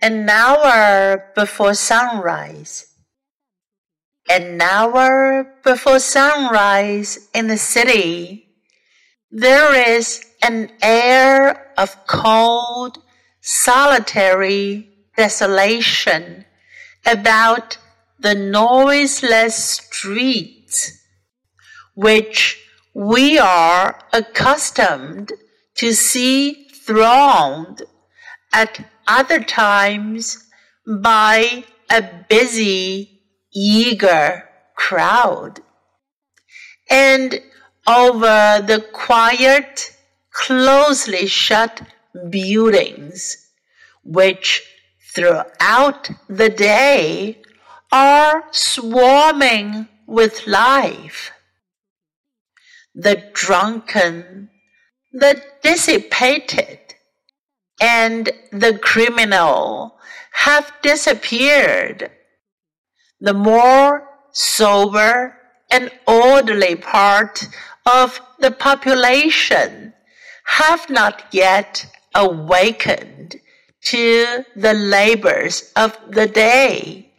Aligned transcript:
An 0.00 0.30
hour 0.30 1.32
before 1.34 1.74
sunrise. 1.74 2.86
An 4.30 4.60
hour 4.60 5.56
before 5.64 5.98
sunrise 5.98 7.28
in 7.34 7.48
the 7.48 7.56
city, 7.56 8.48
there 9.32 9.74
is 9.74 10.24
an 10.40 10.70
air 10.80 11.72
of 11.76 12.06
cold, 12.06 13.02
solitary 13.40 14.88
desolation 15.16 16.44
about 17.04 17.78
the 18.20 18.36
noiseless 18.36 19.56
streets, 19.56 20.92
which 21.94 22.62
we 22.94 23.36
are 23.36 23.98
accustomed 24.12 25.32
to 25.74 25.92
see 25.92 26.68
thronged 26.68 27.82
at 28.52 28.84
other 29.06 29.42
times 29.42 30.48
by 30.86 31.64
a 31.90 32.02
busy, 32.28 33.20
eager 33.52 34.48
crowd. 34.76 35.60
And 36.90 37.40
over 37.86 38.62
the 38.66 38.86
quiet, 38.92 39.96
closely 40.32 41.26
shut 41.26 41.82
buildings, 42.30 43.50
which 44.04 44.62
throughout 45.14 46.10
the 46.28 46.48
day 46.48 47.40
are 47.90 48.44
swarming 48.50 49.88
with 50.06 50.46
life. 50.46 51.32
The 52.94 53.30
drunken, 53.32 54.50
the 55.12 55.42
dissipated, 55.62 56.78
and 57.80 58.30
the 58.50 58.78
criminal 58.78 59.98
have 60.32 60.72
disappeared. 60.82 62.10
The 63.20 63.34
more 63.34 64.08
sober 64.32 65.36
and 65.70 65.90
orderly 66.06 66.76
part 66.76 67.48
of 67.86 68.20
the 68.38 68.50
population 68.50 69.92
have 70.44 70.88
not 70.88 71.24
yet 71.32 71.86
awakened 72.14 73.36
to 73.84 74.44
the 74.56 74.74
labors 74.74 75.72
of 75.76 75.96
the 76.08 76.26
day, 76.26 77.10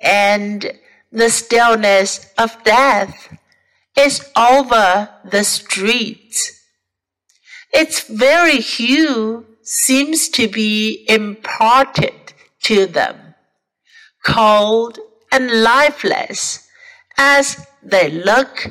and 0.00 0.72
the 1.10 1.30
stillness 1.30 2.32
of 2.38 2.62
death 2.64 3.36
is 3.96 4.30
over 4.36 5.08
the 5.24 5.44
streets. 5.44 6.52
Its 7.72 8.02
very 8.08 8.60
hue 8.60 9.46
seems 9.66 10.28
to 10.28 10.46
be 10.48 11.04
imparted 11.08 12.32
to 12.62 12.86
them, 12.86 13.34
cold 14.24 14.98
and 15.32 15.62
lifeless 15.62 16.68
as 17.18 17.66
they 17.82 18.10
look 18.10 18.68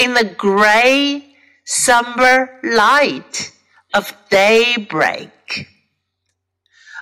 in 0.00 0.14
the 0.14 0.24
gray, 0.24 1.34
somber 1.64 2.58
light 2.62 3.52
of 3.92 4.14
daybreak. 4.30 5.68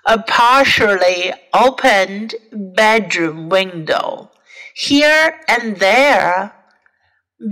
A 0.06 0.22
partially 0.22 1.32
opened 1.52 2.34
bedroom 2.52 3.48
window 3.48 4.30
here 4.74 5.40
and 5.48 5.76
there 5.76 6.52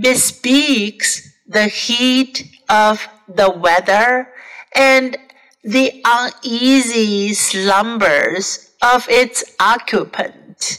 bespeaks 0.01 1.33
the 1.47 1.67
heat 1.67 2.49
of 2.69 3.07
the 3.27 3.49
weather 3.49 4.29
and 4.73 5.17
the 5.65 5.99
uneasy 6.05 7.33
slumbers 7.33 8.71
of 8.83 9.09
its 9.09 9.43
occupant, 9.59 10.77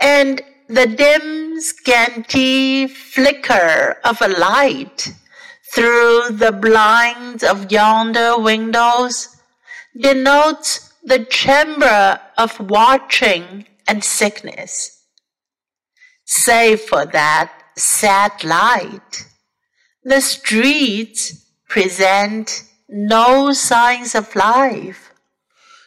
and 0.00 0.40
the 0.68 0.86
dim, 0.86 1.60
scanty 1.60 2.86
flicker 2.86 3.98
of 4.02 4.22
a 4.22 4.28
light 4.28 5.12
through 5.74 6.30
the 6.30 6.50
blinds 6.50 7.44
of 7.44 7.70
yonder 7.70 8.38
windows 8.38 9.36
denotes 10.00 10.94
the 11.04 11.26
chamber 11.26 12.18
of 12.38 12.58
watching 12.70 13.66
and 13.86 14.02
sickness. 14.02 15.04
Save 16.24 16.80
for 16.80 17.04
that 17.04 17.52
sad 17.76 18.44
light, 18.44 19.26
the 20.02 20.22
streets 20.22 21.44
present 21.68 22.64
no 22.90 23.52
signs 23.52 24.14
of 24.14 24.34
life, 24.34 25.12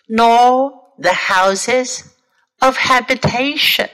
nor 0.08 0.82
the 0.98 1.14
houses 1.14 2.16
of 2.62 2.78
habitation. 2.78 3.90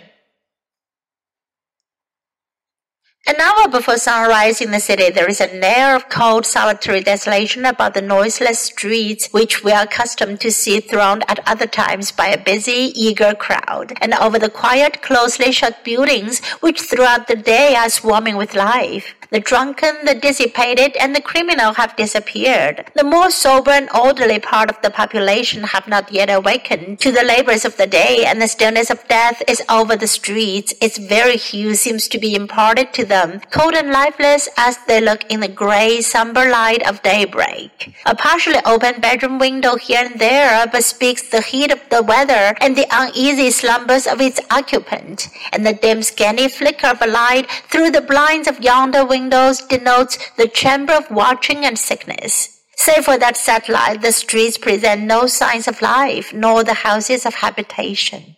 An 3.28 3.40
hour 3.40 3.68
before 3.68 3.98
sunrise 3.98 4.60
in 4.60 4.72
the 4.72 4.80
city, 4.80 5.12
there 5.12 5.30
is 5.30 5.40
an 5.40 5.64
air 5.64 5.96
of 5.96 6.10
cold, 6.10 6.46
solitary 6.48 7.02
desolation 7.02 7.64
about 7.66 7.94
the 7.94 8.02
noiseless 8.02 8.60
streets, 8.60 9.28
which 9.32 9.64
we 9.64 9.72
are 9.72 9.84
accustomed 9.84 10.42
to 10.42 10.52
see 10.52 10.80
thronged 10.80 11.24
at 11.28 11.48
other 11.48 11.68
times 11.68 12.12
by 12.12 12.28
a 12.28 12.44
busy, 12.44 12.92
eager 12.96 13.36
crowd, 13.36 13.94
and 14.02 14.16
over 14.16 14.40
the 14.40 14.50
quiet, 14.50 15.04
closely 15.04 15.52
shut 15.52 15.84
buildings, 15.84 16.44
which 16.62 16.82
throughout 16.82 17.28
the 17.28 17.36
day 17.36 17.76
are 17.76 17.90
swarming 17.90 18.36
with 18.36 18.56
life. 18.56 19.14
The 19.32 19.40
drunken, 19.40 20.06
the 20.06 20.16
dissipated, 20.16 20.96
and 20.96 21.16
the 21.16 21.22
criminal 21.22 21.76
have 21.76 21.96
disappeared. 21.96 22.86
The 22.96 23.04
more 23.04 23.30
sober 23.30 23.70
and 23.70 23.88
orderly 23.94 24.40
part 24.40 24.72
of 24.72 24.82
the 24.82 24.90
population 24.90 25.62
have 25.66 25.88
not 25.88 26.12
yet 26.12 26.32
awakened 26.32 27.00
to 27.02 27.12
the 27.12 27.24
labors 27.24 27.64
of 27.64 27.78
the 27.78 27.86
day, 27.86 28.26
and 28.26 28.42
the 28.42 28.48
stillness 28.48 28.90
of 28.90 29.08
death 29.08 29.44
is 29.48 29.62
over 29.70 29.96
the 29.96 30.08
streets. 30.08 30.74
Its 30.82 30.98
very 30.98 31.38
hue 31.38 31.76
seems 31.76 32.08
to 32.08 32.18
be 32.18 32.34
imparted 32.34 32.92
to 32.94 33.06
them, 33.06 33.40
cold 33.52 33.76
and 33.76 33.92
lifeless 33.92 34.50
as 34.58 34.80
they 34.88 35.00
look 35.00 35.24
in 35.32 35.42
the 35.42 35.48
gray, 35.48 36.02
somber 36.02 36.50
light 36.50 36.82
of 36.90 37.04
daybreak. 37.04 37.94
A 38.08 38.16
partially 38.16 38.62
open 38.66 39.00
bedroom 39.00 39.38
window 39.38 39.76
here 39.76 40.06
and 40.06 40.20
there 40.20 40.66
bespeaks 40.66 41.30
the 41.30 41.42
heat 41.42 41.72
of 41.72 41.88
the 41.92 42.02
weather 42.02 42.56
and 42.62 42.76
the 42.76 42.88
uneasy 42.90 43.52
slumbers 43.52 44.08
of 44.08 44.22
its 44.22 44.42
occupant, 44.50 45.28
and 45.54 45.68
the 45.68 45.74
dim, 45.74 46.02
scanty 46.02 46.48
flicker 46.48 46.88
of 46.88 47.02
a 47.04 47.06
light 47.08 47.48
through 47.70 47.92
the 47.92 48.02
blinds 48.02 48.48
of 48.48 48.60
yonder 48.60 49.06
window 49.06 49.19
windows 49.20 49.62
denotes 49.62 50.18
the 50.38 50.48
chamber 50.48 50.94
of 50.94 51.12
watching 51.12 51.66
and 51.66 51.78
sickness. 51.78 52.62
Save 52.78 53.04
for 53.04 53.18
that 53.18 53.36
satellite, 53.36 54.02
the 54.02 54.14
streets 54.14 54.58
present 54.58 55.02
no 55.02 55.28
signs 55.28 55.68
of 55.68 55.82
life, 55.82 56.34
nor 56.34 56.64
the 56.64 56.86
houses 56.88 57.26
of 57.26 57.34
habitation. 57.34 58.38